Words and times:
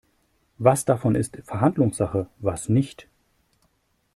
Was 0.57 0.83
davon 0.83 1.13
ist 1.13 1.37
Verhandlungssache, 1.43 2.25
was 2.39 2.69
nicht? 2.69 3.07